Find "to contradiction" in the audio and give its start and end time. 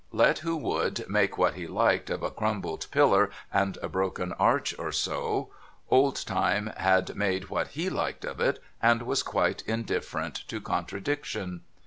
10.47-11.61